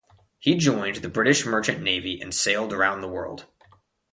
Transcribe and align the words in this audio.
He 0.39 0.55
joined 0.57 0.95
the 0.95 1.09
British 1.09 1.45
Merchant 1.45 1.79
Navy 1.79 2.19
and 2.19 2.33
sailed 2.33 2.73
around 2.73 3.01
the 3.01 3.07
world. 3.07 3.45